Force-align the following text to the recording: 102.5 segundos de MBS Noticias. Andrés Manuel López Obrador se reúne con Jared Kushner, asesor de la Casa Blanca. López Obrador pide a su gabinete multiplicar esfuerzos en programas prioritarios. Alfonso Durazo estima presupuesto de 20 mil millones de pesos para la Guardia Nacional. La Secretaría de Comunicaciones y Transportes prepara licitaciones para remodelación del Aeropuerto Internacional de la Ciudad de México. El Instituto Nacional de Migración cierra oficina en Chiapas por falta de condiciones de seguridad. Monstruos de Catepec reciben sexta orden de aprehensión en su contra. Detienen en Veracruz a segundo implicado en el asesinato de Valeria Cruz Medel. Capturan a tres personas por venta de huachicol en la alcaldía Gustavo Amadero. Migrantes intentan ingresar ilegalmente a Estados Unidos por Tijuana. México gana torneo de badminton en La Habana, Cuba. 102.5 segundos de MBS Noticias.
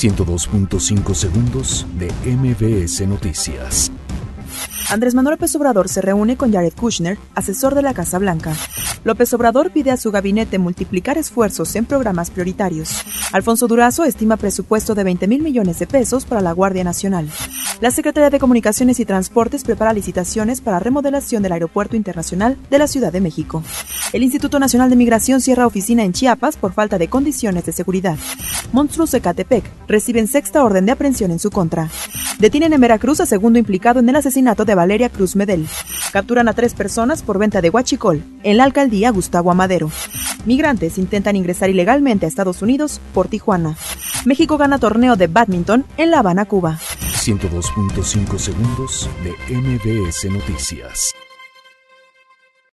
102.5 0.00 1.14
segundos 1.14 1.86
de 1.98 2.10
MBS 2.24 3.06
Noticias. 3.06 3.92
Andrés 4.88 5.14
Manuel 5.14 5.34
López 5.34 5.54
Obrador 5.56 5.90
se 5.90 6.00
reúne 6.00 6.38
con 6.38 6.50
Jared 6.50 6.72
Kushner, 6.72 7.18
asesor 7.34 7.74
de 7.74 7.82
la 7.82 7.92
Casa 7.92 8.18
Blanca. 8.18 8.54
López 9.04 9.34
Obrador 9.34 9.70
pide 9.72 9.90
a 9.90 9.98
su 9.98 10.10
gabinete 10.10 10.58
multiplicar 10.58 11.18
esfuerzos 11.18 11.76
en 11.76 11.84
programas 11.84 12.30
prioritarios. 12.30 13.02
Alfonso 13.32 13.68
Durazo 13.68 14.04
estima 14.04 14.38
presupuesto 14.38 14.94
de 14.94 15.04
20 15.04 15.28
mil 15.28 15.42
millones 15.42 15.78
de 15.78 15.86
pesos 15.86 16.24
para 16.24 16.40
la 16.40 16.52
Guardia 16.52 16.82
Nacional. 16.82 17.28
La 17.82 17.90
Secretaría 17.90 18.30
de 18.30 18.38
Comunicaciones 18.38 19.00
y 19.00 19.04
Transportes 19.04 19.64
prepara 19.64 19.92
licitaciones 19.92 20.62
para 20.62 20.80
remodelación 20.80 21.42
del 21.42 21.52
Aeropuerto 21.52 21.96
Internacional 21.96 22.56
de 22.70 22.78
la 22.78 22.86
Ciudad 22.86 23.12
de 23.12 23.20
México. 23.20 23.62
El 24.14 24.22
Instituto 24.22 24.58
Nacional 24.58 24.88
de 24.88 24.96
Migración 24.96 25.40
cierra 25.40 25.66
oficina 25.66 26.04
en 26.04 26.12
Chiapas 26.12 26.56
por 26.56 26.72
falta 26.72 26.98
de 26.98 27.08
condiciones 27.08 27.64
de 27.64 27.72
seguridad. 27.72 28.16
Monstruos 28.72 29.10
de 29.10 29.20
Catepec 29.20 29.64
reciben 29.88 30.28
sexta 30.28 30.64
orden 30.64 30.86
de 30.86 30.92
aprehensión 30.92 31.30
en 31.30 31.38
su 31.38 31.50
contra. 31.50 31.88
Detienen 32.38 32.72
en 32.72 32.80
Veracruz 32.80 33.20
a 33.20 33.26
segundo 33.26 33.58
implicado 33.58 34.00
en 34.00 34.08
el 34.08 34.16
asesinato 34.16 34.64
de 34.64 34.74
Valeria 34.74 35.08
Cruz 35.08 35.36
Medel. 35.36 35.66
Capturan 36.12 36.48
a 36.48 36.54
tres 36.54 36.74
personas 36.74 37.22
por 37.22 37.38
venta 37.38 37.60
de 37.60 37.70
huachicol 37.70 38.22
en 38.42 38.56
la 38.56 38.64
alcaldía 38.64 39.10
Gustavo 39.10 39.50
Amadero. 39.50 39.90
Migrantes 40.46 40.98
intentan 40.98 41.36
ingresar 41.36 41.68
ilegalmente 41.68 42.26
a 42.26 42.28
Estados 42.28 42.62
Unidos 42.62 43.00
por 43.12 43.28
Tijuana. 43.28 43.76
México 44.24 44.56
gana 44.56 44.78
torneo 44.78 45.16
de 45.16 45.26
badminton 45.26 45.84
en 45.96 46.10
La 46.10 46.20
Habana, 46.20 46.44
Cuba. 46.46 46.78
102.5 46.78 48.38
segundos 48.38 49.08
de 49.22 49.54
MBS 49.54 50.30
Noticias. 50.30 51.14